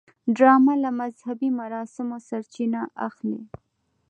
[0.35, 3.41] ډرامه له مذهبي مراسمو سرچینه اخلي